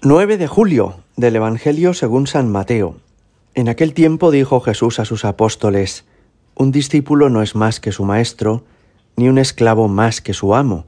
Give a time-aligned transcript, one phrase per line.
[0.00, 2.98] 9 de julio del Evangelio según San Mateo.
[3.56, 6.04] En aquel tiempo dijo Jesús a sus apóstoles,
[6.54, 8.62] Un discípulo no es más que su maestro,
[9.16, 10.84] ni un esclavo más que su amo.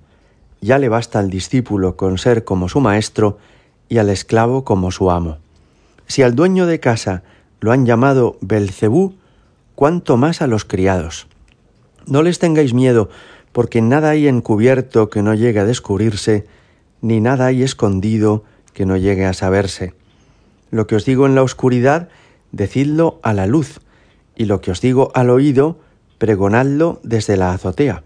[0.61, 3.39] Ya le basta al discípulo con ser como su maestro
[3.89, 5.39] y al esclavo como su amo.
[6.07, 7.25] Si al dueño de casa
[7.59, 9.17] lo han llamado Belcebú,
[9.75, 11.27] cuánto más a los criados.
[12.07, 13.11] No les tengáis miedo,
[13.51, 16.47] porque nada hay encubierto que no llegue a descubrirse,
[17.01, 19.95] ni nada hay escondido que no llegue a saberse.
[20.71, 22.09] Lo que os digo en la oscuridad,
[22.53, 23.81] decidlo a la luz,
[24.37, 25.79] y lo que os digo al oído,
[26.19, 28.03] pregonadlo desde la azotea.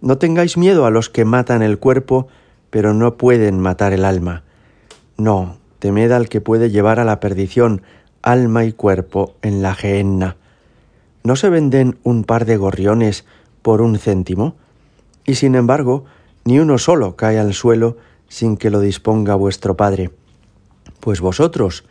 [0.00, 2.28] No tengáis miedo a los que matan el cuerpo,
[2.70, 4.44] pero no pueden matar el alma.
[5.16, 7.82] No, temed al que puede llevar a la perdición
[8.22, 10.36] alma y cuerpo en la gehenna.
[11.24, 13.24] ¿No se venden un par de gorriones
[13.62, 14.56] por un céntimo?
[15.26, 16.04] Y sin embargo,
[16.44, 17.96] ni uno solo cae al suelo
[18.28, 20.10] sin que lo disponga vuestro Padre.
[21.00, 21.84] Pues vosotros,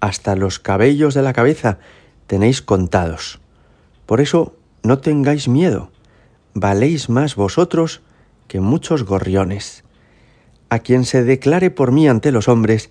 [0.00, 1.78] hasta los cabellos de la cabeza,
[2.26, 3.40] tenéis contados.
[4.06, 5.90] Por eso, no tengáis miedo,
[6.52, 8.02] valéis más vosotros
[8.48, 9.84] que muchos gorriones.
[10.68, 12.90] A quien se declare por mí ante los hombres,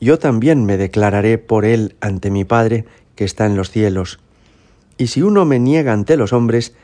[0.00, 4.20] yo también me declararé por él ante mi Padre que está en los cielos.
[4.96, 6.74] Y si uno me niega ante los hombres,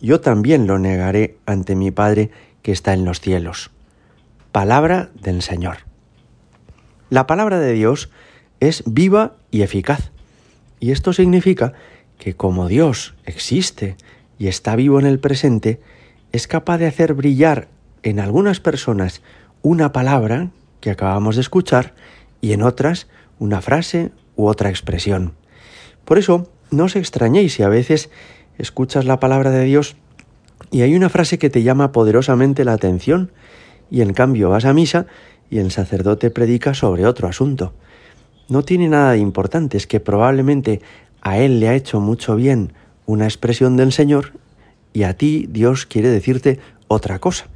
[0.00, 2.30] yo también lo negaré ante mi Padre
[2.62, 3.70] que está en los cielos
[4.58, 5.76] palabra del Señor.
[7.10, 8.10] La palabra de Dios
[8.58, 10.10] es viva y eficaz.
[10.80, 11.74] Y esto significa
[12.18, 13.94] que como Dios existe
[14.36, 15.80] y está vivo en el presente,
[16.32, 17.68] es capaz de hacer brillar
[18.02, 19.22] en algunas personas
[19.62, 21.94] una palabra que acabamos de escuchar
[22.40, 23.06] y en otras
[23.38, 25.34] una frase u otra expresión.
[26.04, 28.10] Por eso, no os extrañéis si a veces
[28.58, 29.94] escuchas la palabra de Dios
[30.72, 33.30] y hay una frase que te llama poderosamente la atención
[33.90, 35.06] y en cambio vas a misa
[35.50, 37.72] y el sacerdote predica sobre otro asunto.
[38.48, 40.80] No tiene nada de importante, es que probablemente
[41.20, 42.72] a él le ha hecho mucho bien
[43.06, 44.32] una expresión del Señor
[44.92, 47.46] y a ti Dios quiere decirte otra cosa.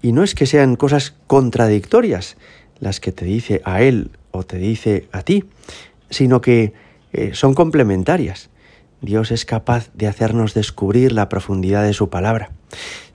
[0.00, 2.36] Y no es que sean cosas contradictorias
[2.80, 5.44] las que te dice a él o te dice a ti,
[6.10, 6.72] sino que
[7.12, 8.50] eh, son complementarias.
[9.00, 12.50] Dios es capaz de hacernos descubrir la profundidad de su palabra.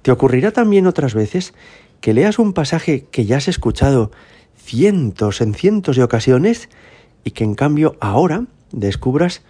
[0.02, 1.54] Te ocurrirá también otras veces
[2.02, 4.12] que leas un pasaje que ya has escuchado
[4.56, 6.70] cientos en cientos de ocasiones
[7.24, 9.44] y que en cambio ahora descubras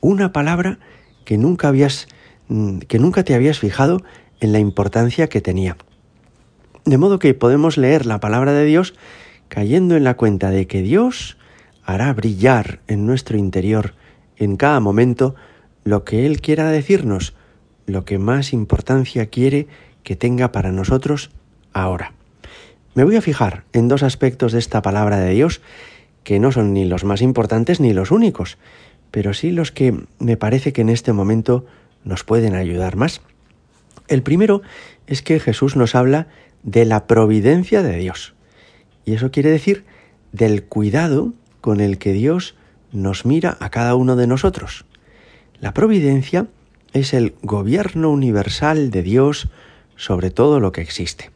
[0.00, 0.78] una palabra
[1.24, 2.08] que nunca habías
[2.48, 4.02] mm, que nunca te habías fijado
[4.40, 5.76] en la importancia que tenía.
[6.84, 8.94] De modo que podemos leer la palabra de Dios
[9.48, 11.36] cayendo en la cuenta de que Dios
[11.84, 13.94] hará brillar en nuestro interior
[14.36, 15.34] en cada momento
[15.84, 17.34] lo que Él quiera decirnos,
[17.86, 19.68] lo que más importancia quiere
[20.02, 21.30] que tenga para nosotros
[21.72, 22.12] ahora.
[22.94, 25.60] Me voy a fijar en dos aspectos de esta palabra de Dios
[26.24, 28.58] que no son ni los más importantes ni los únicos,
[29.10, 31.66] pero sí los que me parece que en este momento
[32.04, 33.20] nos pueden ayudar más.
[34.08, 34.62] El primero
[35.06, 36.28] es que Jesús nos habla
[36.62, 38.34] de la providencia de Dios.
[39.04, 39.84] Y eso quiere decir
[40.32, 42.54] del cuidado con el que Dios
[42.92, 44.84] nos mira a cada uno de nosotros.
[45.60, 46.46] La providencia
[46.92, 49.48] es el gobierno universal de Dios
[49.96, 51.30] sobre todo lo que existe.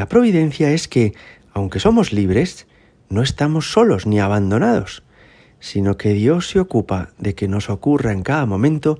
[0.00, 1.12] La providencia es que,
[1.52, 2.66] aunque somos libres,
[3.10, 5.02] no estamos solos ni abandonados,
[5.58, 8.98] sino que Dios se ocupa de que nos ocurra en cada momento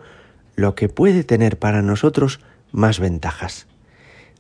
[0.57, 2.41] lo que puede tener para nosotros
[2.71, 3.67] más ventajas.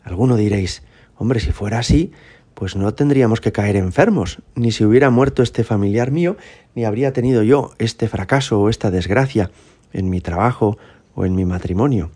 [0.04, 0.82] Alguno diréis,
[1.16, 2.12] hombre, si fuera así,
[2.52, 6.36] pues no tendríamos que caer enfermos, ni si hubiera muerto este familiar mío,
[6.74, 9.50] ni habría tenido yo este fracaso o esta desgracia
[9.94, 10.76] en mi trabajo
[11.14, 12.10] o en mi matrimonio.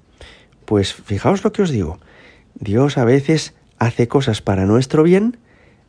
[0.67, 1.99] Pues fijaos lo que os digo,
[2.57, 5.39] Dios a veces hace cosas para nuestro bien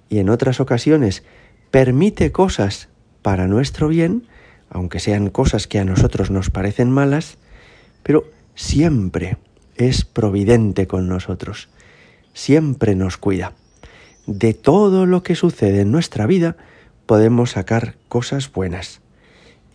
[0.09, 1.23] y en otras ocasiones
[1.72, 2.90] permite cosas
[3.22, 4.28] para nuestro bien,
[4.69, 7.38] aunque sean cosas que a nosotros nos parecen malas,
[8.03, 8.25] pero
[8.56, 9.38] siempre
[9.75, 11.69] es providente con nosotros,
[12.34, 13.53] siempre nos cuida.
[14.28, 16.56] De todo lo que sucede en nuestra vida
[17.06, 19.02] podemos sacar cosas buenas.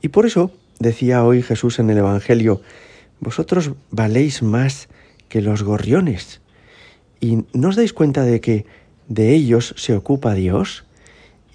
[0.03, 2.61] Y por eso decía hoy Jesús en el Evangelio,
[3.21, 4.89] vosotros valéis más
[5.29, 6.41] que los gorriones.
[7.21, 8.65] ¿Y no os dais cuenta de que
[9.09, 10.85] de ellos se ocupa Dios?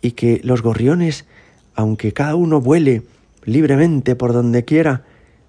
[0.01, 1.25] Y que los gorriones,
[1.73, 3.03] aunque cada uno vuele
[3.43, 5.03] libremente por donde quiera,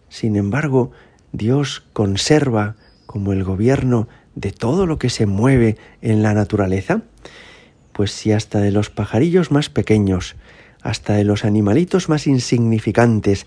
[0.09, 0.93] sin embargo,
[1.33, 7.03] Dios conserva como el gobierno de todo lo que se mueve en la naturaleza?
[7.93, 10.37] Pues si hasta de los pajarillos más pequeños,
[10.83, 13.47] hasta de los animalitos más insignificantes,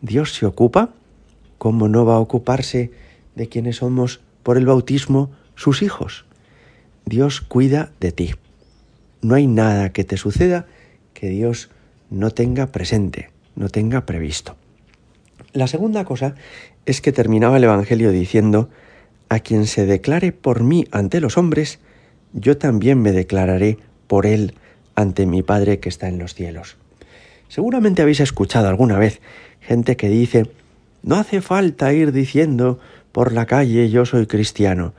[0.00, 0.90] Dios se ocupa,
[1.58, 2.92] ¿cómo no va a ocuparse
[3.34, 6.24] de quienes somos por el bautismo sus hijos.
[7.04, 8.34] Dios cuida de ti.
[9.22, 10.66] No hay nada que te suceda
[11.14, 11.70] que Dios
[12.10, 14.56] no tenga presente, no tenga previsto.
[15.52, 16.34] La segunda cosa
[16.84, 18.68] es que terminaba el Evangelio diciendo,
[19.28, 21.80] a quien se declare por mí ante los hombres,
[22.32, 24.54] yo también me declararé por él
[24.94, 26.76] ante mi Padre que está en los cielos.
[27.48, 29.20] Seguramente habéis escuchado alguna vez
[29.60, 30.50] gente que dice,
[31.02, 32.78] no hace falta ir diciendo
[33.12, 34.94] por la calle yo soy cristiano.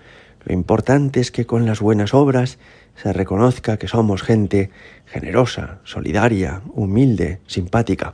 [0.47, 2.57] Lo importante es que con las buenas obras
[2.95, 4.69] se reconozca que somos gente
[5.05, 8.13] generosa, solidaria, humilde, simpática.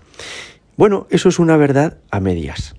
[0.75, 2.73] Bueno, eso es una verdad a medias.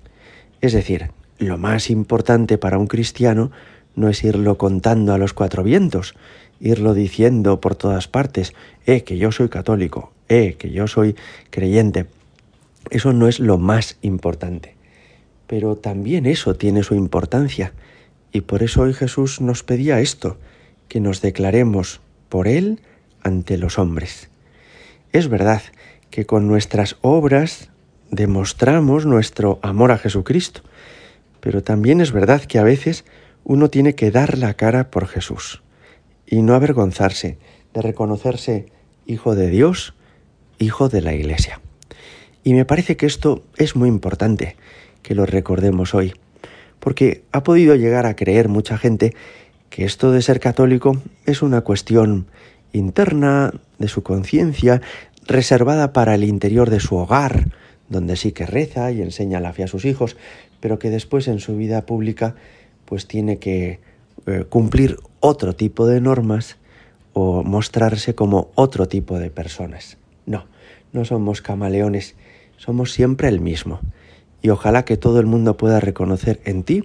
[0.59, 3.51] Es decir, lo más importante para un cristiano
[3.95, 6.15] no es irlo contando a los cuatro vientos,
[6.59, 8.53] irlo diciendo por todas partes,
[8.85, 11.15] eh, que yo soy católico, eh, que yo soy
[11.49, 12.07] creyente.
[12.89, 14.75] Eso no es lo más importante.
[15.47, 17.71] Pero también eso tiene su importancia.
[18.35, 20.37] Y por eso hoy Jesús nos pedía esto,
[20.89, 22.81] que nos declaremos por Él
[23.23, 24.27] ante los hombres.
[25.13, 25.61] Es verdad
[26.09, 27.69] que con nuestras obras
[28.11, 30.63] demostramos nuestro amor a Jesucristo,
[31.39, 33.05] pero también es verdad que a veces
[33.45, 35.63] uno tiene que dar la cara por Jesús
[36.27, 37.37] y no avergonzarse
[37.73, 38.65] de reconocerse
[39.05, 39.93] hijo de Dios,
[40.59, 41.61] hijo de la Iglesia.
[42.43, 44.57] Y me parece que esto es muy importante
[45.03, 46.15] que lo recordemos hoy,
[46.85, 49.15] porque ha podido llegar a creer mucha gente
[49.71, 52.27] que esto de ser católico es una cuestión
[52.73, 54.83] interna de su conciencia,
[55.25, 57.47] reservada para el interior de su hogar,
[57.89, 60.15] donde sí que reza y enseña la fe a sus hijos,
[60.59, 62.35] pero que después en su vida pública
[62.85, 63.79] pues tiene que
[64.27, 66.57] eh, cumplir otro tipo de normas
[67.13, 69.97] o mostrarse como otro tipo de personas.
[70.27, 70.45] No,
[70.93, 72.13] no somos camaleones,
[72.57, 73.79] somos siempre el mismo.
[74.45, 76.83] Y ojalá que todo el mundo pueda reconocer en ti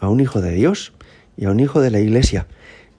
[0.00, 0.94] a un hijo de Dios
[1.36, 2.46] y a un hijo de la Iglesia.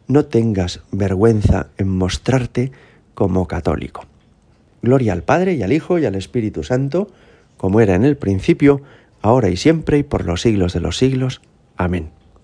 [0.08, 2.72] No tengas vergüenza en mostrarte
[3.16, 4.06] como católico.
[4.84, 7.08] Gloria al Padre y al Hijo y al Espíritu Santo,
[7.58, 8.84] como era en el principio,
[9.24, 11.42] ahora y siempre y por los siglos de los siglos.
[11.76, 12.12] Amén.